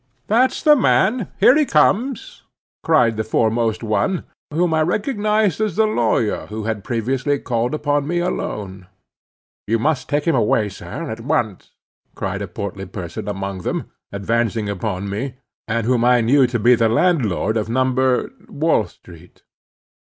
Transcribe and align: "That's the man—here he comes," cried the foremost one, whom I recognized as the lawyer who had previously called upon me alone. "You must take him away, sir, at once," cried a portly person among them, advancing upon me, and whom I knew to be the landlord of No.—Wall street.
"That's 0.25 0.63
the 0.63 0.75
man—here 0.75 1.55
he 1.55 1.63
comes," 1.63 2.41
cried 2.83 3.17
the 3.17 3.23
foremost 3.23 3.83
one, 3.83 4.23
whom 4.51 4.73
I 4.73 4.81
recognized 4.81 5.61
as 5.61 5.75
the 5.75 5.85
lawyer 5.85 6.47
who 6.47 6.63
had 6.63 6.83
previously 6.83 7.37
called 7.37 7.75
upon 7.75 8.07
me 8.07 8.17
alone. 8.17 8.87
"You 9.67 9.77
must 9.77 10.09
take 10.09 10.25
him 10.25 10.33
away, 10.33 10.69
sir, 10.69 11.07
at 11.07 11.19
once," 11.21 11.75
cried 12.15 12.41
a 12.41 12.47
portly 12.47 12.87
person 12.87 13.27
among 13.27 13.61
them, 13.61 13.91
advancing 14.11 14.69
upon 14.69 15.07
me, 15.07 15.35
and 15.67 15.85
whom 15.85 16.03
I 16.03 16.21
knew 16.21 16.47
to 16.47 16.57
be 16.57 16.73
the 16.73 16.89
landlord 16.89 17.55
of 17.55 17.69
No.—Wall 17.69 18.87
street. 18.87 19.43